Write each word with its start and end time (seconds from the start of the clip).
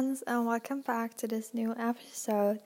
friends, 0.00 0.22
and 0.26 0.46
welcome 0.46 0.80
back 0.80 1.14
to 1.14 1.26
this 1.28 1.52
new 1.52 1.74
episode. 1.78 2.58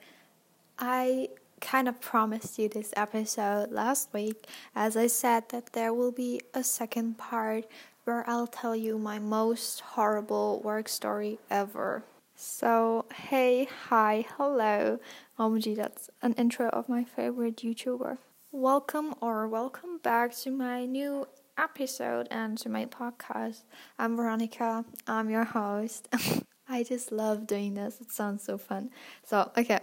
I 0.79 1.27
kind 1.59 1.89
of 1.89 1.99
promised 1.99 2.57
you 2.57 2.69
this 2.69 2.93
episode 2.95 3.71
last 3.71 4.13
week, 4.13 4.47
as 4.73 4.95
I 4.95 5.07
said 5.07 5.49
that 5.49 5.73
there 5.73 5.93
will 5.93 6.13
be 6.13 6.39
a 6.53 6.63
second 6.63 7.17
part 7.17 7.65
where 8.05 8.23
I'll 8.25 8.47
tell 8.47 8.73
you 8.73 8.97
my 8.97 9.19
most 9.19 9.81
horrible 9.81 10.61
work 10.63 10.87
story 10.87 11.39
ever. 11.51 12.03
So, 12.37 13.03
hey, 13.13 13.67
hi, 13.89 14.25
hello. 14.37 14.99
OMG, 15.37 15.75
that's 15.75 16.09
an 16.21 16.35
intro 16.35 16.69
of 16.69 16.87
my 16.87 17.03
favorite 17.03 17.57
YouTuber. 17.57 18.17
Welcome 18.53 19.13
or 19.19 19.45
welcome 19.49 19.97
back 19.97 20.33
to 20.37 20.51
my 20.51 20.85
new 20.85 21.27
episode 21.57 22.29
and 22.31 22.57
to 22.59 22.69
my 22.69 22.85
podcast. 22.85 23.63
I'm 23.99 24.15
Veronica, 24.15 24.85
I'm 25.05 25.29
your 25.29 25.43
host. 25.43 26.07
I 26.75 26.83
just 26.83 27.09
love 27.09 27.47
doing 27.47 27.75
this, 27.75 28.01
it 28.01 28.11
sounds 28.11 28.43
so 28.43 28.57
fun. 28.57 28.89
So, 29.23 29.49
okay, 29.57 29.79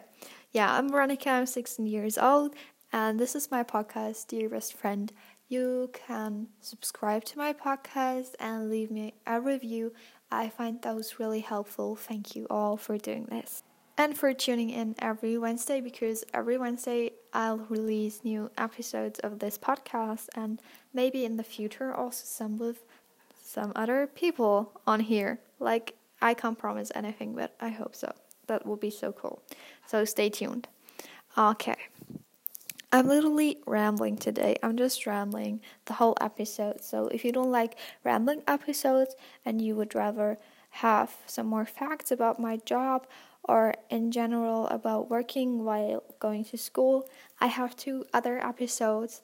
yeah, 0.50 0.76
I'm 0.76 0.90
Veronica, 0.90 1.30
I'm 1.30 1.46
16 1.46 1.86
years 1.86 2.18
old, 2.18 2.54
and 2.92 3.18
this 3.18 3.34
is 3.34 3.50
my 3.50 3.62
podcast, 3.62 4.26
Dear 4.26 4.50
Best 4.50 4.74
Friend. 4.74 5.10
You 5.48 5.88
can 5.94 6.48
subscribe 6.60 7.24
to 7.24 7.38
my 7.38 7.54
podcast 7.54 8.34
and 8.38 8.68
leave 8.68 8.90
me 8.90 9.14
a 9.26 9.40
review. 9.40 9.94
I 10.30 10.50
find 10.50 10.82
those 10.82 11.14
really 11.18 11.40
helpful. 11.40 11.96
Thank 11.96 12.36
you 12.36 12.46
all 12.50 12.76
for 12.76 12.98
doing 12.98 13.24
this. 13.24 13.62
And 13.96 14.14
for 14.14 14.34
tuning 14.34 14.68
in 14.68 14.94
every 14.98 15.38
Wednesday 15.38 15.80
because 15.80 16.24
every 16.34 16.58
Wednesday 16.58 17.12
I'll 17.32 17.64
release 17.70 18.22
new 18.22 18.50
episodes 18.58 19.18
of 19.20 19.38
this 19.38 19.56
podcast 19.56 20.28
and 20.34 20.60
maybe 20.92 21.24
in 21.24 21.38
the 21.38 21.42
future 21.42 21.94
also 21.94 22.24
some 22.26 22.58
with 22.58 22.84
some 23.42 23.72
other 23.74 24.06
people 24.06 24.78
on 24.86 25.00
here. 25.00 25.40
Like 25.58 25.94
I 26.22 26.34
can't 26.34 26.58
promise 26.58 26.90
anything, 26.94 27.34
but 27.34 27.54
I 27.60 27.68
hope 27.68 27.94
so. 27.94 28.12
That 28.46 28.64
will 28.64 28.76
be 28.76 28.90
so 28.90 29.12
cool. 29.12 29.42
So 29.86 30.04
stay 30.04 30.30
tuned. 30.30 30.68
Okay. 31.36 31.76
I'm 32.92 33.08
literally 33.08 33.58
rambling 33.66 34.18
today. 34.18 34.56
I'm 34.62 34.76
just 34.76 35.06
rambling 35.06 35.60
the 35.86 35.94
whole 35.94 36.16
episode. 36.20 36.84
So 36.84 37.08
if 37.08 37.24
you 37.24 37.32
don't 37.32 37.50
like 37.50 37.76
rambling 38.04 38.42
episodes 38.46 39.14
and 39.44 39.60
you 39.60 39.74
would 39.76 39.94
rather 39.94 40.38
have 40.76 41.16
some 41.26 41.46
more 41.46 41.64
facts 41.64 42.10
about 42.10 42.38
my 42.38 42.58
job 42.58 43.06
or 43.44 43.74
in 43.90 44.12
general 44.12 44.68
about 44.68 45.10
working 45.10 45.64
while 45.64 46.04
going 46.20 46.44
to 46.44 46.58
school, 46.58 47.08
I 47.40 47.46
have 47.46 47.76
two 47.76 48.04
other 48.12 48.38
episodes. 48.38 49.22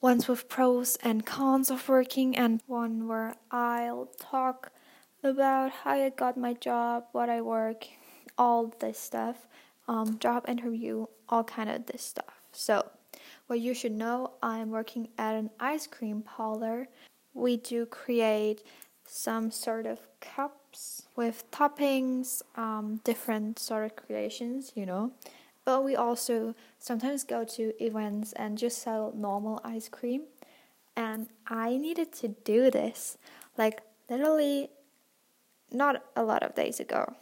One's 0.00 0.26
with 0.28 0.48
pros 0.48 0.96
and 0.96 1.24
cons 1.24 1.70
of 1.70 1.88
working, 1.88 2.36
and 2.36 2.60
one 2.66 3.06
where 3.06 3.34
I'll 3.50 4.08
talk 4.18 4.72
about 5.22 5.70
how 5.70 5.92
I 5.92 6.10
got 6.10 6.36
my 6.36 6.54
job, 6.54 7.04
what 7.12 7.28
I 7.28 7.40
work, 7.40 7.86
all 8.38 8.74
this 8.80 8.98
stuff, 8.98 9.46
um, 9.88 10.18
job 10.18 10.44
interview, 10.48 11.06
all 11.28 11.44
kind 11.44 11.68
of 11.68 11.86
this 11.86 12.02
stuff. 12.02 12.40
So, 12.52 12.88
what 13.46 13.60
you 13.60 13.74
should 13.74 13.92
know, 13.92 14.32
I'm 14.42 14.70
working 14.70 15.08
at 15.18 15.34
an 15.34 15.50
ice 15.58 15.86
cream 15.86 16.22
parlor. 16.22 16.88
We 17.34 17.56
do 17.56 17.86
create 17.86 18.62
some 19.04 19.50
sort 19.50 19.86
of 19.86 19.98
cups 20.20 21.02
with 21.16 21.50
toppings, 21.50 22.42
um, 22.56 23.00
different 23.02 23.58
sort 23.58 23.84
of 23.84 23.96
creations, 23.96 24.72
you 24.74 24.86
know. 24.86 25.12
But 25.64 25.84
we 25.84 25.96
also 25.96 26.54
sometimes 26.78 27.24
go 27.24 27.44
to 27.44 27.72
events 27.82 28.32
and 28.34 28.56
just 28.56 28.78
sell 28.82 29.12
normal 29.14 29.60
ice 29.64 29.88
cream. 29.88 30.22
And 30.96 31.28
I 31.46 31.76
needed 31.76 32.12
to 32.14 32.28
do 32.28 32.70
this 32.70 33.18
like 33.58 33.82
literally 34.08 34.70
not 35.72 36.04
a 36.16 36.22
lot 36.22 36.42
of 36.42 36.54
days 36.54 36.80
ago. 36.80 37.14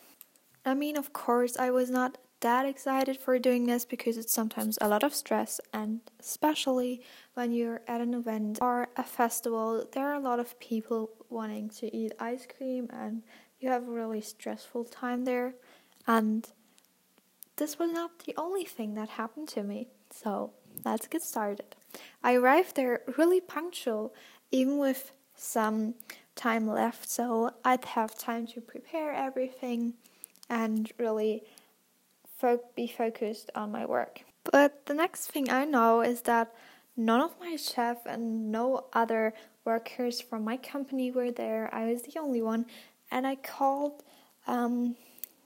I 0.65 0.75
mean, 0.75 0.97
of 0.97 1.13
course, 1.13 1.57
I 1.57 1.71
was 1.71 1.91
not 1.91 2.19
that 2.41 2.67
excited 2.67 3.17
for 3.17 3.39
doing 3.39 3.67
this 3.67 3.85
because 3.85 4.17
it's 4.17 4.33
sometimes 4.33 4.79
a 4.81 4.89
lot 4.89 5.03
of 5.03 5.15
stress, 5.15 5.61
and 5.73 6.01
especially 6.21 7.03
when 7.35 7.53
you're 7.53 7.81
at 7.89 8.01
an 8.01 8.15
event 8.15 8.59
or 8.61 8.89
a 8.97 9.03
festival, 9.03 9.89
there 9.93 10.07
are 10.09 10.15
a 10.15 10.21
lot 10.21 10.39
of 10.39 10.59
people 10.61 11.11
wanting 11.31 11.69
to 11.69 11.95
eat 11.95 12.13
ice 12.21 12.47
cream, 12.47 12.89
and 12.93 13.23
you 13.61 13.69
have 13.71 13.89
a 13.89 13.91
really 13.91 14.21
stressful 14.21 14.85
time 14.85 15.25
there. 15.25 15.55
And 16.07 16.49
this 17.57 17.79
was 17.79 17.91
not 17.91 18.21
the 18.21 18.35
only 18.37 18.65
thing 18.65 18.95
that 18.95 19.09
happened 19.09 19.49
to 19.49 19.65
me, 19.65 19.89
so 20.11 20.53
let's 20.85 21.09
get 21.09 21.23
started. 21.23 21.75
I 22.23 22.35
arrived 22.35 22.77
there 22.77 23.03
really 23.17 23.41
punctual, 23.41 24.15
even 24.53 24.79
with 24.79 25.11
some 25.35 25.95
time 26.39 26.67
left, 26.67 27.11
so 27.11 27.51
I'd 27.65 27.85
have 27.85 28.17
time 28.17 28.47
to 28.49 28.61
prepare 28.61 29.13
everything 29.13 29.95
and 30.49 30.91
really 30.99 31.43
fo- 32.39 32.63
be 32.75 32.87
focused 32.87 33.51
on 33.55 33.71
my 33.73 33.85
work. 33.85 34.23
But 34.51 34.87
the 34.87 34.95
next 34.95 35.31
thing 35.31 35.51
I 35.51 35.65
know 35.65 36.01
is 36.01 36.23
that 36.23 36.55
none 36.97 37.21
of 37.21 37.39
my 37.39 37.57
chef 37.57 38.07
and 38.07 38.51
no 38.51 38.87
other 38.93 39.35
workers 39.65 40.21
from 40.21 40.45
my 40.45 40.57
company 40.57 41.11
were 41.11 41.31
there. 41.31 41.69
I 41.73 41.91
was 41.91 42.03
the 42.03 42.19
only 42.19 42.41
one, 42.41 42.65
and 43.11 43.27
I 43.27 43.35
called 43.35 44.05
um, 44.47 44.97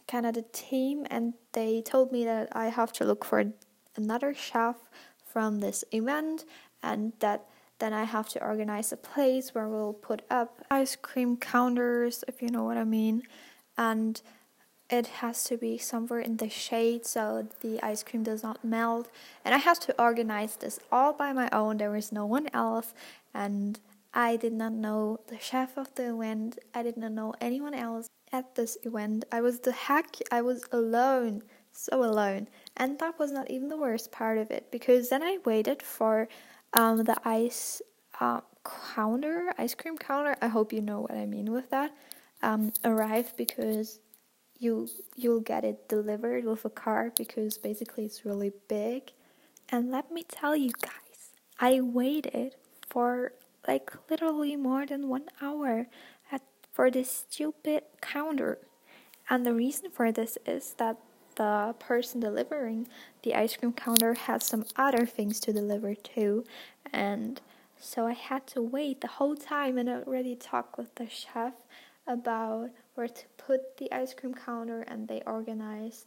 kind 0.07 0.27
of 0.27 0.35
the 0.35 0.45
team, 0.53 1.07
and 1.11 1.35
they 1.53 1.83
told 1.83 2.13
me 2.13 2.25
that 2.25 2.49
I 2.53 2.67
have 2.67 2.93
to 2.95 3.05
look 3.05 3.25
for 3.25 3.53
another 3.97 4.35
chef 4.35 4.77
from 5.27 5.61
this 5.61 5.85
event, 5.91 6.45
and 6.83 7.13
that 7.19 7.47
then 7.83 7.93
I 7.93 8.05
have 8.05 8.29
to 8.29 8.41
organize 8.41 8.93
a 8.93 8.97
place 8.97 9.57
where 9.57 9.69
we'll 9.69 9.93
put 9.93 10.23
up 10.31 10.65
ice 10.71 10.95
cream 10.95 11.37
counters, 11.37 12.23
if 12.29 12.41
you 12.41 12.49
know 12.49 12.63
what 12.63 12.77
I 12.77 12.85
mean, 12.85 13.25
and 13.77 14.23
it 14.89 15.09
has 15.21 15.43
to 15.45 15.57
be 15.57 15.79
somewhere 15.79 16.21
in 16.21 16.37
the 16.37 16.49
shade 16.49 17.05
so 17.05 17.49
the 17.61 17.83
ice 17.83 18.05
cream 18.05 18.23
does 18.23 18.45
not 18.45 18.65
melt. 18.65 19.09
And 19.45 19.53
I 19.53 19.59
have 19.59 19.81
to 19.81 20.01
organize 20.01 20.55
this 20.55 20.79
all 20.93 21.13
by 21.13 21.33
my 21.33 21.49
own. 21.51 21.79
There 21.79 21.91
was 21.91 22.13
no 22.13 22.25
one 22.25 22.49
else, 22.55 22.95
and 23.35 23.81
I 24.15 24.37
did 24.37 24.53
not 24.53 24.75
know 24.75 25.19
the 25.27 25.41
chef 25.41 25.77
of 25.77 25.93
the 25.97 26.15
event. 26.15 26.61
I 26.73 26.85
did 26.85 26.97
not 26.97 27.11
know 27.11 27.35
anyone 27.41 27.75
else 27.75 28.07
at 28.31 28.55
this 28.55 28.79
event. 28.85 29.25
I 29.33 29.41
was 29.41 29.59
the 29.59 29.73
heck, 29.73 30.19
I 30.31 30.41
was 30.41 30.65
alone, 30.71 31.43
so 31.73 32.05
alone. 32.05 32.47
And 32.77 33.01
that 33.01 33.19
was 33.19 33.33
not 33.33 33.51
even 33.51 33.67
the 33.71 33.77
worst 33.77 34.13
part 34.13 34.39
of 34.39 34.53
it 34.53 34.71
because 34.71 35.09
then 35.09 35.25
I 35.25 35.39
waited 35.45 35.83
for 35.83 36.29
um, 36.75 37.05
the 37.05 37.17
ice 37.25 37.83
uh, 38.21 38.41
counter, 38.95 39.53
ice 39.59 39.75
cream 39.75 39.99
counter. 39.99 40.37
I 40.41 40.49
hope 40.49 40.73
you 40.73 40.81
know 40.81 41.01
what 41.01 41.13
I 41.13 41.27
mean 41.27 41.53
with 41.53 41.71
that. 41.71 41.93
Um, 42.43 42.73
arrive 42.85 43.35
because 43.37 44.01
you 44.59 44.89
you'll 45.17 45.41
get 45.41 45.65
it 45.65 45.89
delivered 45.89 46.45
with 46.45 46.65
a 46.65 46.71
car 46.71 47.13
because 47.17 47.59
basically 47.59 48.05
it's 48.05 48.25
really 48.25 48.53
big. 48.69 49.13
And 49.69 49.91
let 49.91 50.11
me 50.11 50.23
tell 50.23 50.57
you 50.57 50.71
guys, 50.81 51.31
I 51.59 51.81
waited 51.81 52.57
for 52.89 53.33
like 53.67 53.93
literally 54.11 54.57
more 54.57 54.87
than 54.87 55.09
one 55.09 55.27
hour 55.41 55.87
at 56.31 56.43
for 56.73 56.91
this 56.91 57.11
stupid 57.11 57.85
counter. 58.01 58.59
And 59.31 59.47
the 59.47 59.55
reason 59.55 59.91
for 59.91 60.13
this 60.13 60.37
is 60.47 60.75
that 60.79 60.99
the 61.37 61.75
person 61.79 62.21
delivering 62.21 62.89
the 63.23 63.35
ice 63.35 63.57
cream 63.57 63.73
counter 63.73 64.15
had 64.15 64.43
some 64.43 64.65
other 64.77 65.07
things 65.07 65.41
to 65.41 65.53
deliver 65.53 65.95
too, 65.95 66.45
and 66.93 67.41
so 67.79 68.07
I 68.07 68.13
had 68.13 68.47
to 68.49 68.63
wait 68.63 69.01
the 69.01 69.09
whole 69.09 69.35
time 69.35 69.77
and 69.77 69.89
already 69.89 70.37
talk 70.37 70.79
with 70.79 70.95
the 70.95 71.09
chef 71.09 71.55
about 72.07 72.71
where 72.95 73.09
to 73.09 73.25
put 73.37 73.77
the 73.79 73.91
ice 73.93 74.15
cream 74.15 74.35
counter, 74.35 74.83
and 74.83 75.09
they 75.09 75.23
organized 75.27 76.07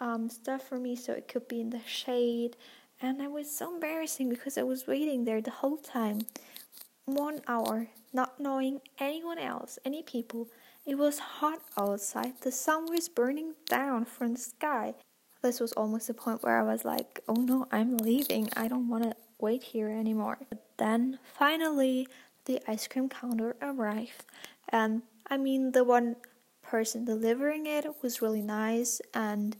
um, 0.00 0.28
stuff 0.28 0.66
for 0.68 0.78
me 0.78 0.96
so 0.96 1.12
it 1.12 1.28
could 1.28 1.48
be 1.48 1.60
in 1.60 1.70
the 1.70 1.80
shade. 1.86 2.56
And 3.00 3.20
it 3.20 3.30
was 3.30 3.50
so 3.50 3.74
embarrassing 3.74 4.28
because 4.28 4.56
I 4.56 4.62
was 4.62 4.86
waiting 4.86 5.24
there 5.24 5.40
the 5.40 5.50
whole 5.50 5.76
time, 5.76 6.22
one 7.04 7.40
hour, 7.46 7.88
not 8.12 8.40
knowing 8.40 8.80
anyone 8.98 9.38
else, 9.38 9.78
any 9.84 10.02
people. 10.02 10.48
It 10.86 10.96
was 10.96 11.18
hot 11.18 11.62
outside. 11.76 12.34
The 12.42 12.52
sun 12.52 12.86
was 12.88 13.08
burning 13.08 13.54
down 13.68 14.04
from 14.04 14.34
the 14.34 14.40
sky. 14.40 14.94
This 15.42 15.58
was 15.58 15.72
almost 15.72 16.06
the 16.06 16.14
point 16.14 16.44
where 16.44 16.60
I 16.60 16.62
was 16.62 16.84
like, 16.84 17.22
oh 17.28 17.34
no, 17.34 17.66
I'm 17.72 17.96
leaving. 17.96 18.48
I 18.56 18.68
don't 18.68 18.88
want 18.88 19.02
to 19.02 19.16
wait 19.40 19.64
here 19.64 19.88
anymore. 19.88 20.38
But 20.48 20.62
then 20.76 21.18
finally, 21.36 22.06
the 22.44 22.60
ice 22.68 22.86
cream 22.86 23.08
counter 23.08 23.56
arrived. 23.60 24.24
And 24.68 25.02
I 25.28 25.36
mean, 25.36 25.72
the 25.72 25.82
one 25.82 26.16
person 26.62 27.04
delivering 27.04 27.66
it 27.66 27.86
was 28.02 28.22
really 28.22 28.42
nice 28.42 29.00
and 29.14 29.56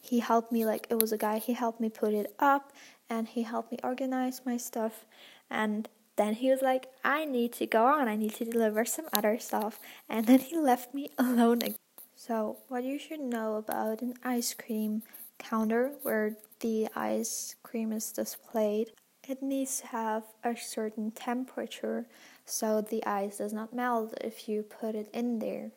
he 0.00 0.20
helped 0.20 0.50
me 0.50 0.64
like 0.64 0.86
it 0.90 1.00
was 1.00 1.12
a 1.12 1.18
guy 1.18 1.38
he 1.38 1.52
helped 1.52 1.80
me 1.80 1.88
put 1.88 2.12
it 2.12 2.34
up 2.38 2.72
and 3.08 3.28
he 3.28 3.42
helped 3.42 3.70
me 3.70 3.78
organize 3.84 4.40
my 4.44 4.56
stuff 4.56 5.04
and 5.48 5.88
then 6.16 6.34
he 6.34 6.50
was 6.50 6.62
like, 6.62 6.86
I 7.04 7.24
need 7.24 7.52
to 7.54 7.66
go 7.66 7.86
on, 7.86 8.08
I 8.08 8.16
need 8.16 8.34
to 8.34 8.44
deliver 8.44 8.84
some 8.84 9.06
other 9.12 9.38
stuff. 9.38 9.78
And 10.08 10.26
then 10.26 10.40
he 10.40 10.56
left 10.58 10.94
me 10.94 11.10
alone 11.18 11.58
again. 11.62 11.76
So, 12.14 12.58
what 12.68 12.84
you 12.84 12.98
should 12.98 13.20
know 13.20 13.56
about 13.56 14.02
an 14.02 14.14
ice 14.22 14.52
cream 14.54 15.02
counter 15.38 15.92
where 16.02 16.36
the 16.60 16.88
ice 16.94 17.56
cream 17.62 17.92
is 17.92 18.12
displayed, 18.12 18.92
it 19.26 19.42
needs 19.42 19.80
to 19.80 19.86
have 19.88 20.24
a 20.44 20.54
certain 20.56 21.10
temperature 21.12 22.06
so 22.44 22.80
the 22.80 23.04
ice 23.06 23.38
does 23.38 23.52
not 23.52 23.72
melt 23.72 24.14
if 24.20 24.48
you 24.48 24.62
put 24.62 24.94
it 24.94 25.08
in 25.12 25.38
there. 25.38 25.72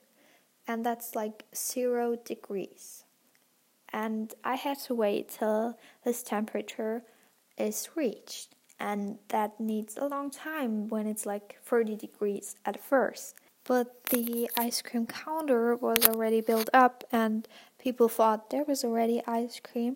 and 0.68 0.86
that's 0.86 1.16
like 1.16 1.44
zero 1.56 2.16
degrees. 2.16 3.04
And 3.92 4.34
I 4.44 4.56
had 4.56 4.80
to 4.80 4.96
wait 4.96 5.30
till 5.30 5.78
this 6.04 6.24
temperature 6.24 7.04
is 7.58 7.90
reached, 7.96 8.56
and 8.84 9.18
that 9.30 9.58
needs 9.62 9.96
a 9.96 10.06
long 10.08 10.30
time 10.30 10.90
when 10.90 11.08
it's 11.08 11.26
like 11.26 11.58
30 11.64 11.96
degrees 11.96 12.58
at 12.66 12.78
first. 12.78 13.36
But 13.64 14.04
the 14.08 14.50
ice 14.58 14.82
cream 14.82 15.08
counter 15.08 15.74
was 15.78 16.06
already 16.06 16.42
built 16.42 16.70
up, 16.74 17.06
and 17.10 17.48
people 17.80 18.10
thought 18.10 18.50
there 18.50 18.66
was 18.66 18.84
already 18.84 19.22
ice 19.26 19.62
cream, 19.62 19.96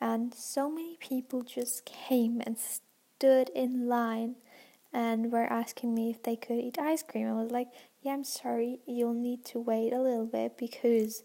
and 0.00 0.32
so 0.32 0.70
many 0.70 0.96
people 1.00 1.42
just 1.42 1.84
came 1.84 2.40
and 2.46 2.56
stood 2.56 3.50
in 3.56 3.88
line 3.88 4.36
and 4.92 5.32
were 5.32 5.52
asking 5.52 5.96
me 5.96 6.10
if 6.10 6.22
they 6.22 6.36
could 6.36 6.60
eat 6.60 6.78
ice 6.78 7.02
cream. 7.02 7.26
I 7.26 7.32
was 7.32 7.50
like, 7.50 7.68
yeah, 8.02 8.12
I'm 8.12 8.22
sorry, 8.22 8.78
you'll 8.86 9.14
need 9.14 9.44
to 9.46 9.58
wait 9.58 9.92
a 9.92 10.00
little 10.00 10.26
bit 10.26 10.56
because 10.56 11.24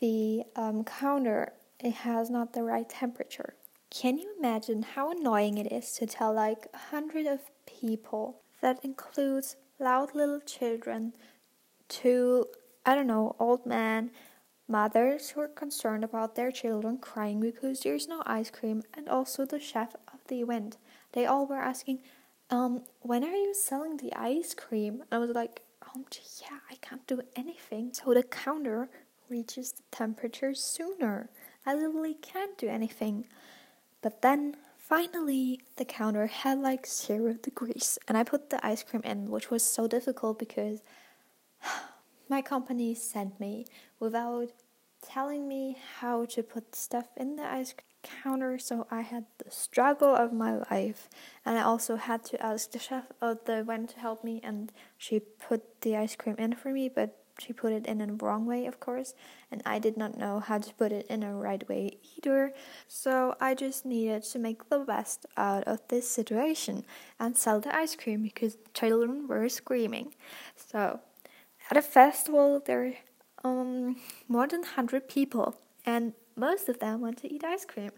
the 0.00 0.44
um, 0.56 0.82
counter 0.82 1.52
it 1.78 1.92
has 1.92 2.30
not 2.30 2.54
the 2.54 2.62
right 2.62 2.88
temperature. 2.88 3.54
Can 3.92 4.16
you 4.16 4.34
imagine 4.38 4.82
how 4.82 5.10
annoying 5.10 5.58
it 5.58 5.70
is 5.70 5.92
to 5.96 6.06
tell 6.06 6.32
like 6.32 6.66
a 6.72 6.78
hundred 6.78 7.26
of 7.26 7.40
people 7.66 8.40
that 8.62 8.82
includes 8.82 9.56
loud 9.78 10.14
little 10.14 10.40
children 10.40 11.12
to 11.88 12.46
I 12.86 12.94
don't 12.94 13.06
know 13.06 13.36
old 13.38 13.66
men, 13.66 14.10
mothers 14.66 15.30
who 15.30 15.42
are 15.42 15.48
concerned 15.48 16.04
about 16.04 16.36
their 16.36 16.50
children 16.50 16.96
crying 16.98 17.38
because 17.38 17.80
there's 17.80 18.08
no 18.08 18.22
ice 18.24 18.50
cream, 18.50 18.82
and 18.94 19.10
also 19.10 19.44
the 19.44 19.60
chef 19.60 19.94
of 20.12 20.20
the 20.26 20.40
event. 20.40 20.78
They 21.12 21.26
all 21.26 21.46
were 21.46 21.60
asking, 21.60 21.98
um, 22.48 22.84
when 23.02 23.22
are 23.22 23.36
you 23.36 23.52
selling 23.52 23.98
the 23.98 24.14
ice 24.14 24.54
cream? 24.54 25.02
And 25.02 25.12
I 25.12 25.18
was 25.18 25.30
like, 25.32 25.60
um, 25.94 26.06
yeah, 26.40 26.60
I 26.70 26.76
can't 26.76 27.06
do 27.06 27.20
anything. 27.36 27.92
So 27.92 28.14
the 28.14 28.22
counter 28.22 28.88
reaches 29.28 29.72
the 29.72 29.82
temperature 29.90 30.54
sooner. 30.54 31.28
I 31.66 31.74
literally 31.74 32.14
can't 32.14 32.56
do 32.56 32.68
anything. 32.68 33.26
But 34.02 34.22
then 34.22 34.56
finally 34.76 35.60
the 35.76 35.84
counter 35.84 36.26
had 36.26 36.58
like 36.58 36.86
zero 36.86 37.34
degrees 37.34 37.98
and 38.06 38.18
I 38.18 38.24
put 38.24 38.50
the 38.50 38.64
ice 38.66 38.82
cream 38.82 39.02
in, 39.04 39.30
which 39.30 39.50
was 39.50 39.64
so 39.64 39.86
difficult 39.86 40.38
because 40.38 40.82
my 42.28 42.42
company 42.42 42.94
sent 42.94 43.40
me 43.40 43.66
without 43.98 44.50
telling 45.02 45.48
me 45.48 45.76
how 45.98 46.24
to 46.24 46.42
put 46.42 46.74
stuff 46.74 47.08
in 47.16 47.36
the 47.36 47.44
ice 47.44 47.74
counter, 48.02 48.58
so 48.58 48.86
I 48.90 49.02
had 49.02 49.26
the 49.38 49.50
struggle 49.50 50.14
of 50.14 50.32
my 50.32 50.58
life. 50.70 51.08
And 51.44 51.58
I 51.58 51.62
also 51.62 51.96
had 51.96 52.24
to 52.26 52.42
ask 52.44 52.70
the 52.70 52.78
chef 52.78 53.04
of 53.20 53.44
the 53.44 53.60
event 53.60 53.90
to 53.90 54.00
help 54.00 54.24
me, 54.24 54.40
and 54.42 54.72
she 54.96 55.20
put 55.20 55.80
the 55.82 55.96
ice 55.96 56.16
cream 56.16 56.36
in 56.38 56.54
for 56.54 56.72
me, 56.72 56.88
but 56.88 57.21
she 57.38 57.52
put 57.52 57.72
it 57.72 57.86
in 57.86 58.00
a 58.00 58.12
wrong 58.12 58.46
way, 58.46 58.66
of 58.66 58.78
course, 58.78 59.14
and 59.50 59.62
I 59.64 59.78
did 59.78 59.96
not 59.96 60.18
know 60.18 60.40
how 60.40 60.58
to 60.58 60.74
put 60.74 60.92
it 60.92 61.06
in 61.08 61.22
a 61.22 61.34
right 61.34 61.66
way 61.68 61.98
either. 62.16 62.52
So 62.88 63.36
I 63.40 63.54
just 63.54 63.84
needed 63.84 64.22
to 64.24 64.38
make 64.38 64.68
the 64.68 64.80
best 64.80 65.26
out 65.36 65.64
of 65.64 65.80
this 65.88 66.08
situation 66.08 66.84
and 67.18 67.36
sell 67.36 67.60
the 67.60 67.74
ice 67.74 67.96
cream 67.96 68.22
because 68.22 68.58
children 68.74 69.26
were 69.26 69.48
screaming. 69.48 70.14
So 70.56 71.00
at 71.70 71.76
a 71.76 71.82
festival, 71.82 72.62
there 72.64 72.94
are 73.44 73.50
um, 73.50 73.96
more 74.28 74.46
than 74.46 74.60
100 74.60 75.08
people, 75.08 75.56
and 75.84 76.12
most 76.36 76.68
of 76.68 76.78
them 76.78 77.00
went 77.00 77.18
to 77.18 77.32
eat 77.32 77.44
ice 77.44 77.64
cream, 77.64 77.92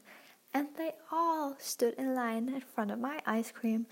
and 0.53 0.69
they 0.77 0.93
all 1.11 1.57
stood 1.59 1.95
in 1.95 2.15
line 2.15 2.49
in 2.49 2.61
front 2.61 2.91
of 2.91 2.99
my 2.99 3.21
ice 3.27 3.51
cream 3.51 3.87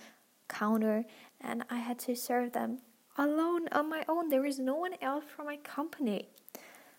counter, 0.48 1.04
and 1.40 1.64
I 1.68 1.78
had 1.78 1.98
to 2.00 2.14
serve 2.14 2.52
them 2.52 2.78
alone 3.16 3.68
on 3.72 3.88
my 3.88 4.04
own. 4.08 4.28
There 4.28 4.44
is 4.44 4.58
no 4.58 4.74
one 4.74 4.94
else 5.00 5.24
from 5.34 5.46
my 5.46 5.56
company. 5.56 6.28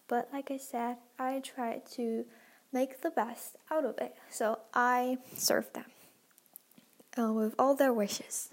But 0.08 0.30
like 0.34 0.52
I 0.52 0.58
said, 0.58 0.98
I 1.18 1.40
tried 1.40 1.86
to 1.94 2.26
make 2.72 3.02
the 3.02 3.12
best 3.12 3.56
out 3.72 3.86
of 3.86 3.98
it, 4.00 4.16
so 4.30 4.60
I 4.74 5.18
served 5.36 5.74
them 5.74 5.86
uh, 7.18 7.32
with 7.32 7.56
all 7.58 7.76
their 7.76 7.94
wishes. 7.94 8.50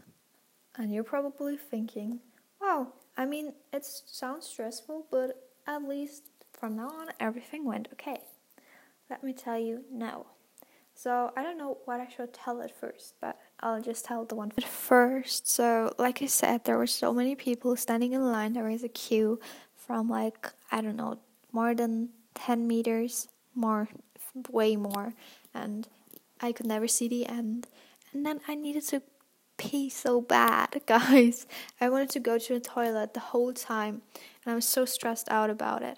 And 0.77 0.93
you're 0.95 1.05
probably 1.05 1.57
thinking, 1.57 2.21
wow, 2.61 2.93
I 3.17 3.27
mean, 3.27 3.55
it 3.73 3.85
sounds 3.85 4.47
stressful, 4.47 5.07
but 5.11 5.51
at 5.67 5.83
least 5.83 6.25
from 6.53 6.77
now 6.77 6.89
on, 6.89 7.09
everything 7.19 7.65
went 7.65 7.89
okay. 7.93 8.21
Let 9.09 9.25
me 9.25 9.33
tell 9.33 9.59
you 9.59 9.85
no. 9.91 10.27
So 11.03 11.33
I 11.35 11.43
don't 11.43 11.57
know 11.57 11.79
what 11.87 11.99
I 11.99 12.09
should 12.15 12.35
tell 12.35 12.61
at 12.61 12.79
first, 12.79 13.15
but 13.23 13.39
I'll 13.61 13.81
just 13.81 14.05
tell 14.05 14.27
the 14.27 14.35
one 14.35 14.51
first. 14.69 15.49
So, 15.49 15.95
like 15.97 16.21
I 16.21 16.27
said, 16.27 16.65
there 16.65 16.77
were 16.77 16.87
so 16.87 17.15
many 17.15 17.35
people 17.35 17.75
standing 17.77 18.13
in 18.13 18.31
line. 18.31 18.53
There 18.53 18.65
was 18.65 18.85
a 18.85 18.89
queue 18.89 19.41
from 19.75 20.11
like, 20.11 20.53
I 20.71 20.83
don't 20.83 20.97
know, 20.97 21.19
more 21.53 21.75
than 21.75 22.11
10 22.35 22.67
meters, 22.67 23.29
more, 23.55 23.89
way 24.51 24.77
more. 24.77 25.15
And 25.55 25.89
I 26.39 26.53
could 26.53 26.67
never 26.67 26.87
see 26.87 27.09
the 27.09 27.25
end. 27.25 27.67
And 28.13 28.27
then 28.27 28.43
I 28.47 28.55
needed 28.55 28.87
to 28.89 29.01
pee 29.57 29.89
so 29.89 30.21
bad, 30.21 30.83
guys. 30.87 31.47
I 31.81 31.89
wanted 31.89 32.11
to 32.11 32.21
go 32.21 32.37
to 32.37 32.53
the 32.53 32.61
toilet 32.61 33.15
the 33.15 33.21
whole 33.21 33.55
time. 33.55 34.03
And 34.45 34.53
I 34.53 34.55
was 34.55 34.69
so 34.69 34.85
stressed 34.85 35.31
out 35.31 35.49
about 35.49 35.83
it 35.83 35.97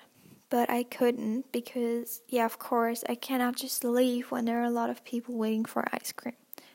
but 0.52 0.69
I 0.69 0.82
couldn't 0.82 1.50
because, 1.50 2.20
yeah, 2.28 2.44
of 2.44 2.58
course, 2.58 3.02
I 3.08 3.14
cannot 3.14 3.56
just 3.56 3.84
leave 3.84 4.31
when 4.31 4.44
there 4.44 4.60
are 4.60 4.64
a 4.64 4.70
lot 4.70 4.90
of 4.90 5.02
people 5.02 5.34
waiting 5.34 5.64
for 5.64 5.88
ice 5.94 6.12
cream. 6.12 6.34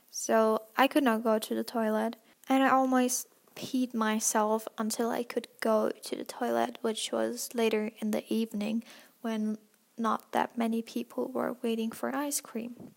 So 0.09 0.63
I 0.75 0.87
could 0.87 1.03
not 1.03 1.23
go 1.23 1.37
to 1.37 1.53
the 1.53 1.63
toilet, 1.63 2.15
and 2.49 2.63
I 2.63 2.69
almost 2.69 3.27
peed 3.55 3.93
myself 3.93 4.67
until 4.79 5.11
I 5.11 5.21
could 5.21 5.47
go 5.61 5.91
to 6.05 6.15
the 6.15 6.23
toilet, 6.23 6.79
which 6.81 7.11
was 7.11 7.49
later 7.53 7.91
in 7.99 8.09
the 8.09 8.23
evening 8.33 8.83
when 9.21 9.59
not 9.95 10.31
that 10.31 10.57
many 10.57 10.81
people 10.81 11.27
were 11.31 11.55
waiting 11.61 11.91
for 11.91 12.15
ice 12.15 12.41
cream. 12.41 12.93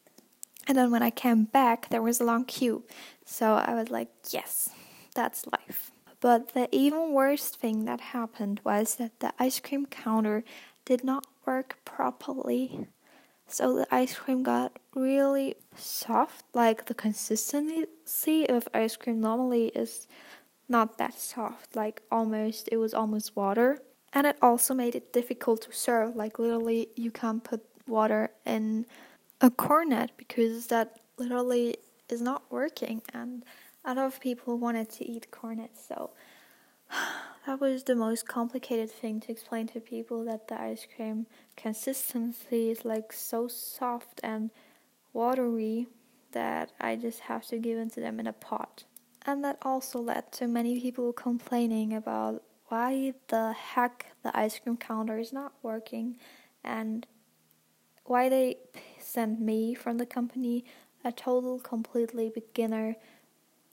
And 0.66 0.78
then 0.78 0.90
when 0.90 1.02
I 1.02 1.10
came 1.10 1.44
back, 1.44 1.90
there 1.90 2.00
was 2.00 2.20
a 2.20 2.24
long 2.24 2.46
queue. 2.46 2.84
So 3.26 3.52
I 3.52 3.74
was 3.74 3.90
like, 3.90 4.08
yes, 4.30 4.70
that's 5.14 5.46
life. 5.46 5.92
But 6.20 6.52
the 6.52 6.68
even 6.70 7.12
worst 7.12 7.56
thing 7.56 7.86
that 7.86 8.12
happened 8.12 8.60
was 8.62 8.96
that 8.96 9.20
the 9.20 9.32
ice 9.38 9.58
cream 9.58 9.86
counter 9.86 10.44
did 10.84 11.04
not 11.04 11.26
work 11.46 11.78
properly. 11.84 12.86
So 13.46 13.74
the 13.74 13.94
ice 13.94 14.14
cream 14.14 14.42
got 14.42 14.78
really 14.94 15.56
soft. 15.76 16.44
Like 16.54 16.86
the 16.86 16.94
consistency 16.94 18.48
of 18.48 18.68
ice 18.72 18.96
cream 18.96 19.20
normally 19.20 19.66
is 19.68 20.06
not 20.68 20.98
that 20.98 21.18
soft. 21.18 21.74
Like 21.74 22.02
almost, 22.10 22.68
it 22.70 22.76
was 22.76 22.94
almost 22.94 23.36
water. 23.36 23.78
And 24.12 24.26
it 24.26 24.36
also 24.40 24.74
made 24.74 24.94
it 24.94 25.12
difficult 25.12 25.62
to 25.62 25.72
serve. 25.72 26.16
Like 26.16 26.38
literally, 26.38 26.88
you 26.96 27.10
can't 27.10 27.42
put 27.42 27.64
water 27.86 28.30
in 28.46 28.86
a 29.40 29.50
cornet 29.50 30.12
because 30.16 30.68
that 30.68 31.00
literally 31.18 31.76
is 32.08 32.20
not 32.20 32.42
working. 32.50 33.02
And 33.12 33.44
a 33.84 33.94
lot 33.94 34.06
of 34.06 34.20
people 34.20 34.58
wanted 34.58 34.90
to 34.90 35.04
eat 35.04 35.30
cornets. 35.30 35.86
So 35.86 36.10
that 37.46 37.60
was 37.60 37.84
the 37.84 37.94
most 37.94 38.26
complicated 38.26 38.90
thing 38.90 39.20
to 39.20 39.32
explain 39.32 39.66
to 39.68 39.80
people 39.80 40.24
that 40.24 40.48
the 40.48 40.60
ice 40.60 40.86
cream 40.94 41.26
consistency 41.56 42.70
is 42.70 42.84
like 42.84 43.12
so 43.12 43.48
soft 43.48 44.20
and 44.22 44.50
watery 45.12 45.86
that 46.32 46.70
I 46.80 46.96
just 46.96 47.20
have 47.20 47.46
to 47.48 47.58
give 47.58 47.78
it 47.78 47.92
to 47.94 48.00
them 48.00 48.20
in 48.20 48.26
a 48.26 48.32
pot. 48.32 48.84
And 49.26 49.44
that 49.44 49.58
also 49.62 50.00
led 50.00 50.32
to 50.32 50.46
many 50.46 50.80
people 50.80 51.12
complaining 51.12 51.92
about 51.92 52.42
why 52.68 53.14
the 53.28 53.52
heck 53.52 54.06
the 54.22 54.36
ice 54.36 54.58
cream 54.58 54.76
counter 54.76 55.18
is 55.18 55.32
not 55.32 55.52
working 55.62 56.16
and 56.62 57.06
why 58.04 58.28
they 58.28 58.56
sent 58.98 59.40
me 59.40 59.74
from 59.74 59.98
the 59.98 60.06
company, 60.06 60.64
a 61.04 61.12
total 61.12 61.58
completely 61.58 62.28
beginner 62.28 62.96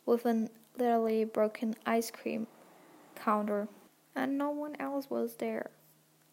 with 0.05 0.25
an 0.25 0.49
literally 0.77 1.25
broken 1.25 1.75
ice 1.85 2.11
cream 2.11 2.47
counter, 3.17 3.67
and 4.15 4.37
no 4.37 4.49
one 4.49 4.75
else 4.79 5.09
was 5.09 5.35
there. 5.35 5.71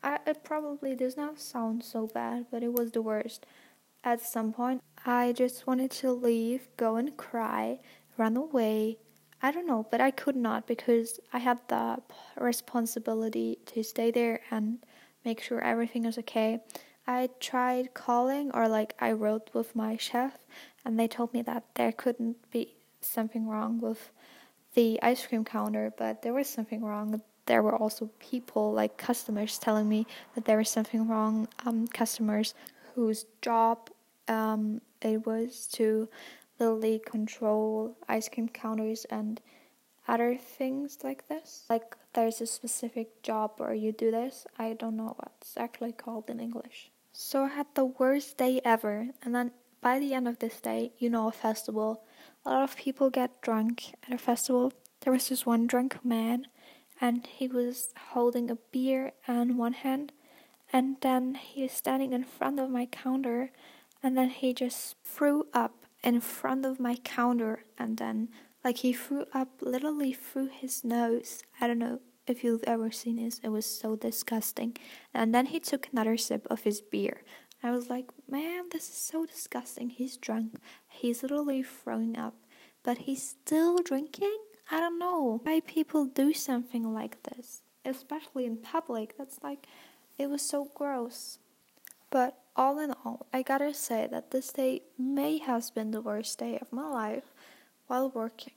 I, 0.02 0.18
it 0.26 0.44
probably 0.44 0.94
does 0.94 1.16
not 1.16 1.40
sound 1.40 1.82
so 1.82 2.06
bad, 2.06 2.46
but 2.50 2.62
it 2.62 2.72
was 2.72 2.92
the 2.92 3.02
worst. 3.02 3.46
At 4.04 4.20
some 4.20 4.52
point, 4.52 4.82
I 5.06 5.32
just 5.32 5.66
wanted 5.66 5.90
to 5.92 6.12
leave, 6.12 6.68
go 6.76 6.96
and 6.96 7.16
cry, 7.16 7.80
run 8.18 8.36
away. 8.36 8.98
I 9.42 9.50
don't 9.50 9.66
know, 9.66 9.86
but 9.90 10.00
I 10.00 10.10
could 10.10 10.36
not 10.36 10.66
because 10.66 11.20
I 11.32 11.38
had 11.38 11.58
the 11.68 11.98
responsibility 12.38 13.58
to 13.66 13.82
stay 13.82 14.10
there 14.10 14.40
and 14.50 14.78
make 15.24 15.42
sure 15.42 15.60
everything 15.60 16.04
is 16.04 16.18
okay. 16.18 16.60
I 17.06 17.30
tried 17.40 17.94
calling 17.94 18.50
or 18.52 18.68
like 18.68 18.94
I 18.98 19.12
wrote 19.12 19.50
with 19.52 19.74
my 19.76 19.96
chef 19.96 20.38
and 20.84 20.98
they 20.98 21.08
told 21.08 21.32
me 21.32 21.42
that 21.42 21.64
there 21.74 21.92
couldn't 21.92 22.50
be 22.50 22.74
something 23.00 23.46
wrong 23.46 23.80
with 23.80 24.10
the 24.74 25.00
ice 25.02 25.26
cream 25.26 25.44
counter, 25.44 25.92
but 25.96 26.22
there 26.22 26.32
was 26.32 26.48
something 26.48 26.84
wrong. 26.84 27.20
There 27.46 27.62
were 27.62 27.74
also 27.74 28.10
people, 28.18 28.72
like 28.72 28.96
customers, 28.96 29.58
telling 29.58 29.88
me 29.88 30.06
that 30.34 30.44
there 30.44 30.56
was 30.56 30.70
something 30.70 31.06
wrong. 31.08 31.48
Um, 31.64 31.86
customers 31.86 32.54
whose 32.94 33.26
job 33.42 33.90
um, 34.28 34.80
it 35.02 35.26
was 35.26 35.66
to 35.72 36.08
literally 36.58 36.98
control 36.98 37.96
ice 38.08 38.28
cream 38.28 38.48
counters 38.48 39.04
and 39.06 39.40
other 40.06 40.36
things 40.36 40.98
like 41.02 41.28
this. 41.28 41.64
Like 41.68 41.96
there's 42.14 42.40
a 42.40 42.46
specific 42.46 43.22
job 43.22 43.52
where 43.56 43.74
you 43.74 43.92
do 43.92 44.10
this. 44.10 44.46
I 44.58 44.74
don't 44.74 44.96
know 44.96 45.14
what's 45.18 45.56
actually 45.56 45.92
called 45.92 46.30
in 46.30 46.40
English. 46.40 46.90
So 47.12 47.44
I 47.44 47.48
had 47.48 47.66
the 47.74 47.84
worst 47.84 48.38
day 48.38 48.60
ever, 48.64 49.08
and 49.22 49.34
then 49.34 49.52
by 49.80 49.98
the 49.98 50.14
end 50.14 50.26
of 50.26 50.38
this 50.40 50.60
day, 50.60 50.92
you 50.98 51.08
know, 51.10 51.28
a 51.28 51.32
festival, 51.32 52.02
a 52.44 52.50
lot 52.50 52.62
of 52.62 52.76
people 52.76 53.10
get 53.10 53.40
drunk 53.40 53.94
at 54.06 54.14
a 54.14 54.18
festival. 54.18 54.72
There 55.00 55.12
was 55.12 55.28
this 55.28 55.46
one 55.46 55.66
drunk 55.66 56.04
man, 56.04 56.46
and 57.00 57.26
he 57.26 57.48
was 57.48 57.88
holding 58.10 58.50
a 58.50 58.58
beer 58.72 59.12
in 59.26 59.56
one 59.56 59.72
hand, 59.72 60.12
and 60.72 60.96
then 61.00 61.34
he 61.34 61.62
was 61.62 61.72
standing 61.72 62.12
in 62.12 62.24
front 62.24 62.60
of 62.60 62.70
my 62.70 62.86
counter, 62.86 63.50
and 64.02 64.16
then 64.16 64.30
he 64.30 64.52
just 64.52 64.96
threw 65.04 65.46
up 65.54 65.86
in 66.02 66.20
front 66.20 66.66
of 66.66 66.78
my 66.78 66.96
counter, 66.96 67.64
and 67.78 67.96
then 67.96 68.28
like 68.62 68.78
he 68.78 68.92
threw 68.92 69.26
up 69.32 69.48
literally 69.60 70.12
through 70.12 70.48
his 70.48 70.84
nose. 70.84 71.42
I 71.60 71.66
don't 71.66 71.78
know 71.78 72.00
if 72.26 72.42
you've 72.42 72.64
ever 72.64 72.90
seen 72.90 73.16
this, 73.16 73.40
it 73.42 73.50
was 73.50 73.66
so 73.66 73.96
disgusting. 73.96 74.76
And 75.12 75.34
then 75.34 75.46
he 75.46 75.60
took 75.60 75.88
another 75.92 76.16
sip 76.16 76.46
of 76.48 76.62
his 76.62 76.80
beer. 76.80 77.22
I 77.64 77.70
was 77.70 77.88
like, 77.88 78.10
man, 78.30 78.64
this 78.70 78.90
is 78.90 78.94
so 78.94 79.24
disgusting. 79.24 79.88
He's 79.88 80.18
drunk. 80.18 80.56
He's 80.86 81.22
literally 81.22 81.62
throwing 81.62 82.18
up. 82.18 82.34
But 82.82 82.98
he's 82.98 83.22
still 83.26 83.78
drinking? 83.78 84.36
I 84.70 84.80
don't 84.80 84.98
know 84.98 85.40
why 85.42 85.60
people 85.60 86.04
do 86.04 86.34
something 86.34 86.92
like 86.92 87.22
this, 87.22 87.62
especially 87.84 88.44
in 88.44 88.58
public. 88.58 89.16
That's 89.16 89.42
like, 89.42 89.66
it 90.18 90.28
was 90.28 90.42
so 90.42 90.68
gross. 90.74 91.38
But 92.10 92.38
all 92.54 92.78
in 92.78 92.92
all, 93.04 93.26
I 93.32 93.42
gotta 93.42 93.72
say 93.72 94.06
that 94.10 94.30
this 94.30 94.52
day 94.52 94.82
may 94.98 95.38
have 95.38 95.74
been 95.74 95.90
the 95.90 96.02
worst 96.02 96.38
day 96.38 96.58
of 96.60 96.70
my 96.70 96.86
life 96.86 97.32
while 97.86 98.10
working. 98.10 98.52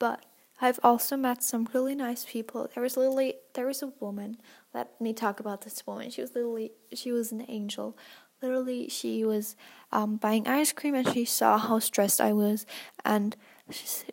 But 0.00 0.26
I've 0.60 0.80
also 0.82 1.16
met 1.16 1.42
some 1.42 1.68
really 1.72 1.94
nice 1.94 2.26
people. 2.28 2.68
There 2.74 2.82
was 2.82 2.96
literally 2.96 3.34
there 3.54 3.66
was 3.66 3.82
a 3.82 3.92
woman. 4.00 4.38
Let 4.74 5.00
me 5.00 5.12
talk 5.12 5.38
about 5.38 5.62
this 5.62 5.86
woman. 5.86 6.10
She 6.10 6.20
was 6.20 6.34
literally 6.34 6.72
she 6.92 7.12
was 7.12 7.30
an 7.30 7.44
angel. 7.48 7.96
Literally, 8.40 8.88
she 8.88 9.24
was 9.24 9.56
um, 9.90 10.16
buying 10.16 10.46
ice 10.46 10.72
cream 10.72 10.94
and 10.94 11.08
she 11.08 11.24
saw 11.24 11.58
how 11.58 11.78
stressed 11.78 12.20
I 12.20 12.32
was, 12.32 12.66
and 13.04 13.36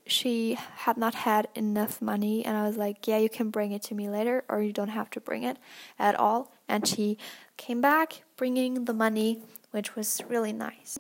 she, 0.08 0.58
had 0.58 0.98
not 0.98 1.16
had 1.16 1.48
enough 1.56 2.02
money. 2.02 2.46
And 2.46 2.58
I 2.58 2.64
was 2.64 2.78
like, 2.78 3.08
"Yeah, 3.08 3.18
you 3.18 3.30
can 3.30 3.50
bring 3.50 3.72
it 3.72 3.84
to 3.84 3.96
me 3.96 4.10
later, 4.10 4.44
or 4.50 4.62
you 4.62 4.74
don't 4.74 4.90
have 4.90 5.10
to 5.12 5.20
bring 5.20 5.44
it 5.44 5.58
at 6.00 6.16
all." 6.16 6.52
And 6.68 6.88
she 6.88 7.18
came 7.58 7.82
back 7.82 8.24
bringing 8.36 8.86
the 8.86 8.94
money, 8.94 9.44
which 9.72 9.96
was 9.96 10.22
really 10.28 10.54
nice. 10.54 10.98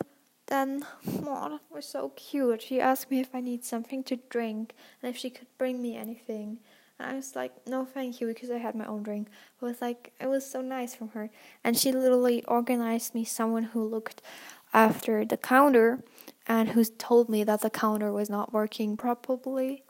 Then, 0.47 0.85
oh, 1.25 1.49
that 1.49 1.61
was 1.71 1.87
so 1.87 2.09
cute. 2.15 2.61
She 2.61 2.79
asked 2.79 3.09
me 3.09 3.19
if 3.19 3.33
I 3.33 3.41
need 3.41 3.65
something 3.65 4.03
to 4.03 4.17
drink 4.29 4.75
and 5.01 5.09
if 5.09 5.17
she 5.17 5.31
could 5.31 5.47
bring 5.57 5.81
me 5.81 5.97
anything. 5.97 6.59
And 6.99 7.11
I 7.11 7.15
was 7.15 7.35
like, 7.35 7.53
no, 7.67 7.85
thank 7.85 8.21
you, 8.21 8.27
because 8.27 8.49
I 8.49 8.57
had 8.57 8.75
my 8.75 8.85
own 8.85 9.03
drink. 9.03 9.27
It 9.61 9.65
was 9.65 9.81
like, 9.81 10.13
it 10.19 10.27
was 10.27 10.49
so 10.49 10.61
nice 10.61 10.95
from 10.95 11.09
her. 11.09 11.29
And 11.63 11.77
she 11.77 11.91
literally 11.91 12.43
organized 12.45 13.13
me 13.13 13.25
someone 13.25 13.63
who 13.63 13.83
looked 13.83 14.21
after 14.73 15.25
the 15.25 15.37
counter 15.37 16.03
and 16.47 16.69
who 16.69 16.83
told 16.85 17.29
me 17.29 17.43
that 17.43 17.61
the 17.61 17.69
counter 17.69 18.11
was 18.11 18.29
not 18.29 18.53
working 18.53 18.95
properly. 18.97 19.83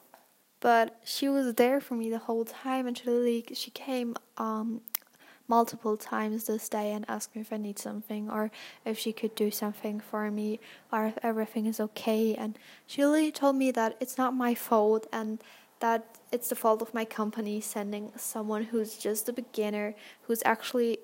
But 0.61 0.99
she 1.03 1.29
was 1.29 1.53
there 1.55 1.79
for 1.79 1.93
me 1.95 2.09
the 2.09 2.17
whole 2.17 2.45
time, 2.45 2.87
and 2.87 2.97
she 2.97 3.05
literally 3.05 3.45
she 3.53 3.69
came 3.71 4.15
um 4.37 4.81
multiple 5.47 5.95
times 5.95 6.45
this 6.45 6.67
day 6.69 6.91
and 6.91 7.05
asked 7.07 7.35
me 7.35 7.41
if 7.41 7.53
I 7.53 7.57
need 7.57 7.77
something 7.77 8.29
or 8.29 8.49
if 8.83 8.97
she 8.97 9.13
could 9.13 9.35
do 9.35 9.51
something 9.51 9.99
for 9.99 10.31
me 10.31 10.59
or 10.91 11.05
if 11.05 11.19
everything 11.21 11.67
is 11.67 11.79
okay. 11.79 12.33
And 12.33 12.57
she 12.87 13.03
really 13.03 13.31
told 13.31 13.55
me 13.55 13.69
that 13.71 13.95
it's 13.99 14.17
not 14.17 14.33
my 14.33 14.55
fault 14.55 15.05
and 15.13 15.39
that 15.79 16.19
it's 16.31 16.49
the 16.49 16.55
fault 16.55 16.81
of 16.81 16.93
my 16.93 17.05
company 17.05 17.61
sending 17.61 18.11
someone 18.15 18.63
who's 18.63 18.97
just 18.97 19.29
a 19.29 19.33
beginner 19.33 19.95
who's 20.23 20.41
actually 20.45 20.99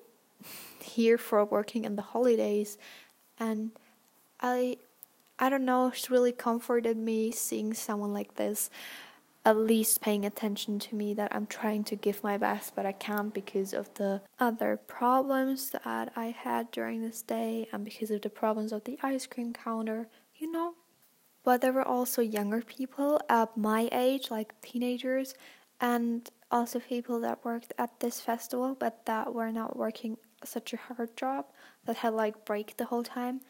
here 0.80 1.18
for 1.18 1.44
working 1.44 1.84
in 1.84 1.96
the 1.96 2.02
holidays 2.02 2.78
and 3.38 3.70
I 4.40 4.78
I 5.38 5.48
don't 5.48 5.64
know, 5.64 5.88
it's 5.88 6.10
really 6.10 6.30
comforted 6.30 6.96
me 6.96 7.32
seeing 7.32 7.74
someone 7.74 8.12
like 8.12 8.36
this 8.36 8.70
at 9.44 9.56
least 9.56 10.00
paying 10.00 10.24
attention 10.24 10.78
to 10.78 10.94
me 10.94 11.14
that 11.14 11.34
I'm 11.34 11.46
trying 11.46 11.82
to 11.84 11.96
give 11.96 12.22
my 12.22 12.38
best, 12.38 12.76
but 12.76 12.86
I 12.86 12.92
can't 12.92 13.34
because 13.34 13.74
of 13.74 13.92
the 13.94 14.20
other 14.38 14.76
problems 14.76 15.70
that 15.70 16.12
I 16.14 16.26
had 16.26 16.70
during 16.70 17.02
this 17.02 17.22
day 17.22 17.68
and 17.72 17.84
because 17.84 18.10
of 18.12 18.22
the 18.22 18.30
problems 18.30 18.72
of 18.72 18.84
the 18.84 18.98
ice 19.02 19.26
cream 19.26 19.52
counter, 19.52 20.06
you 20.36 20.50
know. 20.50 20.74
But 21.44 21.60
there 21.60 21.72
were 21.72 21.86
also 21.86 22.22
younger 22.22 22.62
people 22.62 23.20
at 23.28 23.56
my 23.56 23.88
age, 23.92 24.30
like 24.30 24.60
teenagers, 24.62 25.34
and 25.80 26.28
also 26.50 26.78
people 26.78 27.20
that 27.20 27.44
worked 27.44 27.72
at 27.78 27.98
this 28.00 28.20
festival 28.20 28.76
but 28.78 29.04
that 29.06 29.34
were 29.34 29.50
not 29.50 29.76
working 29.76 30.18
such 30.44 30.72
a 30.72 30.76
hard 30.76 31.16
job 31.16 31.46
that 31.86 31.96
had 31.96 32.14
like 32.14 32.44
break 32.44 32.76
the 32.76 32.84
whole 32.86 33.02
time. 33.02 33.40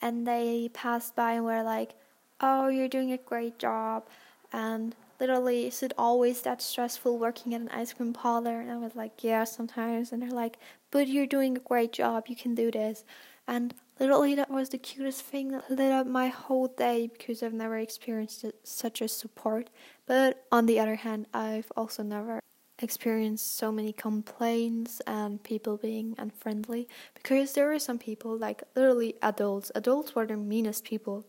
And 0.00 0.26
they 0.26 0.70
passed 0.72 1.14
by 1.14 1.32
and 1.32 1.44
were 1.44 1.62
like, 1.62 1.94
Oh, 2.40 2.68
you're 2.68 2.88
doing 2.88 3.12
a 3.12 3.18
great 3.18 3.58
job 3.58 4.04
and 4.52 4.94
literally 5.20 5.66
is 5.66 5.82
it 5.82 5.92
always 5.98 6.42
that 6.42 6.62
stressful 6.62 7.18
working 7.18 7.54
at 7.54 7.60
an 7.60 7.68
ice 7.70 7.92
cream 7.92 8.12
parlor 8.12 8.60
and 8.60 8.70
i 8.70 8.76
was 8.76 8.94
like 8.94 9.22
yeah 9.22 9.44
sometimes 9.44 10.12
and 10.12 10.22
they're 10.22 10.30
like 10.30 10.58
but 10.90 11.08
you're 11.08 11.26
doing 11.26 11.56
a 11.56 11.60
great 11.60 11.92
job 11.92 12.24
you 12.28 12.36
can 12.36 12.54
do 12.54 12.70
this 12.70 13.04
and 13.46 13.74
literally 14.00 14.34
that 14.34 14.50
was 14.50 14.68
the 14.68 14.78
cutest 14.78 15.22
thing 15.22 15.48
that 15.48 15.70
lit 15.70 15.92
up 15.92 16.06
my 16.06 16.28
whole 16.28 16.68
day 16.68 17.08
because 17.12 17.42
i've 17.42 17.52
never 17.52 17.78
experienced 17.78 18.44
such 18.62 19.00
a 19.00 19.08
support 19.08 19.70
but 20.06 20.44
on 20.50 20.66
the 20.66 20.78
other 20.78 20.96
hand 20.96 21.26
i've 21.34 21.70
also 21.76 22.02
never 22.02 22.40
experienced 22.80 23.56
so 23.56 23.72
many 23.72 23.92
complaints 23.92 25.00
and 25.06 25.42
people 25.42 25.76
being 25.76 26.14
unfriendly 26.16 26.86
because 27.14 27.52
there 27.54 27.66
were 27.66 27.78
some 27.78 27.98
people 27.98 28.36
like 28.36 28.62
literally 28.76 29.14
adults 29.20 29.72
adults 29.74 30.14
were 30.14 30.26
the 30.26 30.36
meanest 30.36 30.84
people 30.84 31.26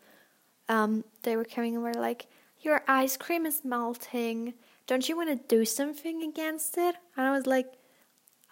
um 0.67 1.03
they 1.23 1.35
were 1.35 1.45
coming 1.45 1.73
and 1.73 1.83
were 1.83 1.93
like 1.93 2.27
your 2.61 2.81
ice 2.87 3.15
cream 3.15 3.45
is 3.45 3.63
melting. 3.63 4.53
Don't 4.85 5.07
you 5.07 5.15
want 5.15 5.29
to 5.29 5.55
do 5.55 5.65
something 5.65 6.23
against 6.23 6.77
it? 6.77 6.95
And 7.15 7.25
I 7.25 7.31
was 7.31 7.45
like, 7.45 7.67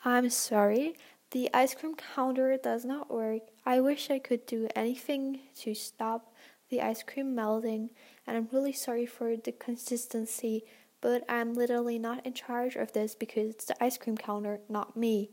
I'm 0.05 0.29
sorry. 0.29 0.95
The 1.31 1.49
ice 1.53 1.75
cream 1.75 1.95
counter 1.95 2.57
does 2.57 2.85
not 2.85 3.11
work. 3.11 3.41
I 3.65 3.81
wish 3.81 4.09
I 4.09 4.19
could 4.19 4.45
do 4.45 4.69
anything 4.75 5.41
to 5.57 5.73
stop 5.73 6.33
the 6.69 6.81
ice 6.81 7.03
cream 7.03 7.35
melting. 7.35 7.89
And 8.25 8.37
I'm 8.37 8.47
really 8.51 8.73
sorry 8.73 9.05
for 9.05 9.35
the 9.35 9.51
consistency, 9.51 10.63
but 11.01 11.23
I'm 11.27 11.53
literally 11.53 11.99
not 11.99 12.25
in 12.25 12.33
charge 12.33 12.75
of 12.75 12.93
this 12.93 13.13
because 13.13 13.49
it's 13.49 13.65
the 13.65 13.83
ice 13.83 13.97
cream 13.97 14.17
counter, 14.17 14.61
not 14.69 14.95
me. 14.95 15.31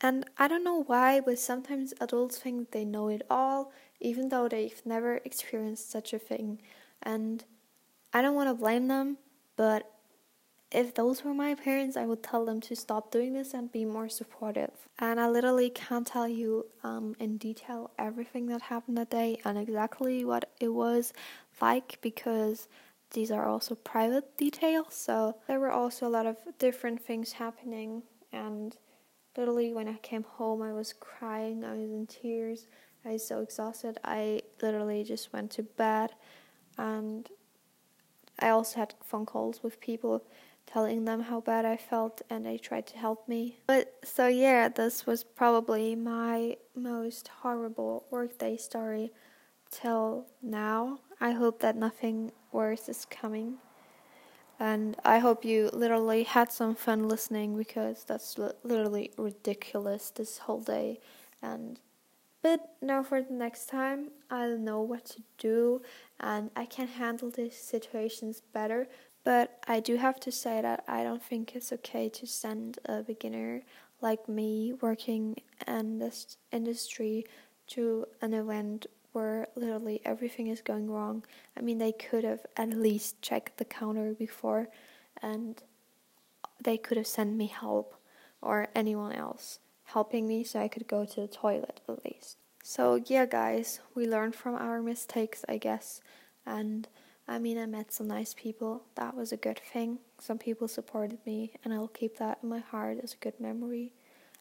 And 0.00 0.24
I 0.38 0.48
don't 0.48 0.64
know 0.64 0.82
why, 0.82 1.20
but 1.20 1.38
sometimes 1.38 1.94
adults 2.00 2.38
think 2.38 2.70
they 2.70 2.84
know 2.84 3.08
it 3.08 3.22
all, 3.30 3.72
even 4.00 4.28
though 4.28 4.48
they've 4.48 4.80
never 4.84 5.16
experienced 5.24 5.90
such 5.90 6.12
a 6.12 6.18
thing. 6.18 6.60
And 7.02 7.44
I 8.12 8.22
don't 8.22 8.34
want 8.34 8.48
to 8.48 8.54
blame 8.54 8.88
them, 8.88 9.18
but 9.56 9.90
if 10.72 10.94
those 10.94 11.22
were 11.22 11.32
my 11.32 11.54
parents, 11.54 11.96
I 11.96 12.06
would 12.06 12.22
tell 12.22 12.44
them 12.44 12.60
to 12.62 12.74
stop 12.74 13.10
doing 13.10 13.34
this 13.34 13.54
and 13.54 13.70
be 13.70 13.84
more 13.84 14.08
supportive. 14.08 14.72
And 14.98 15.20
I 15.20 15.28
literally 15.28 15.70
can't 15.70 16.06
tell 16.06 16.26
you 16.26 16.66
um, 16.82 17.14
in 17.20 17.36
detail 17.36 17.92
everything 17.98 18.46
that 18.46 18.62
happened 18.62 18.98
that 18.98 19.10
day 19.10 19.40
and 19.44 19.56
exactly 19.56 20.24
what 20.24 20.50
it 20.60 20.68
was 20.68 21.12
like 21.60 21.98
because 22.02 22.68
these 23.12 23.30
are 23.30 23.46
also 23.46 23.76
private 23.76 24.36
details. 24.36 24.94
So 24.94 25.36
there 25.46 25.60
were 25.60 25.70
also 25.70 26.06
a 26.06 26.10
lot 26.10 26.26
of 26.26 26.36
different 26.58 27.00
things 27.00 27.32
happening. 27.32 28.02
And 28.32 28.76
literally, 29.36 29.72
when 29.72 29.88
I 29.88 29.94
came 29.98 30.24
home, 30.24 30.62
I 30.62 30.72
was 30.72 30.92
crying, 30.92 31.64
I 31.64 31.74
was 31.74 31.90
in 31.90 32.06
tears, 32.06 32.66
I 33.04 33.12
was 33.12 33.26
so 33.26 33.40
exhausted. 33.40 33.98
I 34.02 34.42
literally 34.60 35.04
just 35.04 35.32
went 35.32 35.52
to 35.52 35.62
bed 35.62 36.10
and 36.76 37.28
I 38.38 38.50
also 38.50 38.80
had 38.80 38.94
phone 39.02 39.26
calls 39.26 39.62
with 39.62 39.80
people 39.80 40.24
telling 40.66 41.04
them 41.04 41.22
how 41.22 41.40
bad 41.40 41.64
I 41.64 41.76
felt 41.76 42.22
and 42.28 42.44
they 42.44 42.58
tried 42.58 42.86
to 42.88 42.98
help 42.98 43.28
me. 43.28 43.58
But 43.66 43.94
so 44.04 44.26
yeah, 44.26 44.68
this 44.68 45.06
was 45.06 45.24
probably 45.24 45.94
my 45.94 46.56
most 46.74 47.28
horrible 47.28 48.06
workday 48.10 48.56
story 48.56 49.12
till 49.70 50.26
now. 50.42 51.00
I 51.20 51.32
hope 51.32 51.60
that 51.60 51.76
nothing 51.76 52.32
worse 52.52 52.88
is 52.88 53.06
coming. 53.08 53.58
And 54.58 54.96
I 55.04 55.18
hope 55.18 55.44
you 55.44 55.70
literally 55.72 56.22
had 56.22 56.50
some 56.50 56.74
fun 56.74 57.08
listening 57.08 57.56
because 57.56 58.04
that's 58.04 58.38
li- 58.38 58.52
literally 58.62 59.12
ridiculous 59.18 60.10
this 60.10 60.38
whole 60.38 60.60
day. 60.60 61.00
And 61.42 61.78
but 62.42 62.76
now 62.80 63.02
for 63.02 63.22
the 63.22 63.32
next 63.32 63.66
time, 63.66 64.10
I'll 64.30 64.56
know 64.56 64.80
what 64.80 65.04
to 65.06 65.22
do 65.36 65.82
and 66.20 66.50
I 66.54 66.64
can 66.64 66.86
handle 66.86 67.30
these 67.30 67.56
situations 67.56 68.40
better. 68.52 68.88
But 69.26 69.58
I 69.66 69.80
do 69.80 69.96
have 69.96 70.20
to 70.20 70.30
say 70.30 70.60
that 70.62 70.84
I 70.86 71.02
don't 71.02 71.20
think 71.20 71.56
it's 71.56 71.72
okay 71.72 72.08
to 72.10 72.28
send 72.28 72.78
a 72.84 73.02
beginner 73.02 73.64
like 74.00 74.28
me 74.28 74.74
working 74.80 75.34
in 75.66 75.98
this 75.98 76.36
industry 76.52 77.26
to 77.74 78.06
an 78.22 78.34
event 78.34 78.86
where 79.10 79.48
literally 79.56 80.00
everything 80.04 80.46
is 80.46 80.60
going 80.60 80.88
wrong. 80.88 81.24
I 81.58 81.60
mean, 81.60 81.78
they 81.78 81.90
could 81.90 82.22
have 82.22 82.46
at 82.56 82.70
least 82.70 83.20
checked 83.20 83.56
the 83.56 83.64
counter 83.64 84.14
before 84.14 84.68
and 85.20 85.60
they 86.62 86.78
could 86.78 86.96
have 86.96 87.08
sent 87.08 87.34
me 87.34 87.48
help 87.48 87.96
or 88.40 88.68
anyone 88.76 89.12
else 89.12 89.58
helping 89.86 90.28
me 90.28 90.44
so 90.44 90.60
I 90.60 90.68
could 90.68 90.86
go 90.86 91.04
to 91.04 91.20
the 91.22 91.26
toilet 91.26 91.80
at 91.88 92.04
least. 92.04 92.36
So, 92.62 93.02
yeah, 93.04 93.26
guys, 93.26 93.80
we 93.92 94.06
learned 94.06 94.36
from 94.36 94.54
our 94.54 94.80
mistakes, 94.80 95.44
I 95.48 95.56
guess. 95.56 96.00
And 96.46 96.86
I 97.28 97.38
mean, 97.38 97.58
I 97.58 97.66
met 97.66 97.92
some 97.92 98.06
nice 98.08 98.34
people. 98.34 98.84
That 98.94 99.16
was 99.16 99.32
a 99.32 99.36
good 99.36 99.58
thing. 99.58 99.98
Some 100.20 100.38
people 100.38 100.68
supported 100.68 101.18
me, 101.26 101.52
and 101.64 101.74
I'll 101.74 101.88
keep 101.88 102.18
that 102.18 102.38
in 102.42 102.48
my 102.48 102.60
heart 102.60 102.98
as 103.02 103.14
a 103.14 103.16
good 103.16 103.40
memory. 103.40 103.92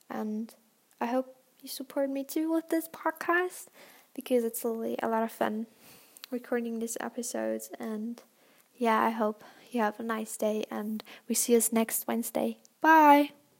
And 0.10 0.54
I 1.02 1.08
hope 1.08 1.36
you 1.62 1.70
support 1.70 2.10
me 2.10 2.24
too 2.24 2.52
with 2.52 2.70
this 2.70 2.88
podcast 2.88 3.68
because 4.14 4.44
it's 4.44 4.64
really 4.64 4.98
a 5.02 5.10
lot 5.10 5.24
of 5.24 5.32
fun 5.32 5.66
recording 6.30 6.80
these 6.80 6.98
episodes. 7.00 7.72
And 7.80 8.22
yeah, 8.76 9.02
I 9.02 9.10
hope 9.10 9.44
you 9.72 9.82
have 9.82 10.00
a 10.00 10.04
nice 10.04 10.38
day, 10.38 10.66
and 10.70 11.04
we 11.28 11.36
see 11.36 11.56
us 11.56 11.74
next 11.74 12.08
Wednesday. 12.08 12.58
Bye. 12.82 13.32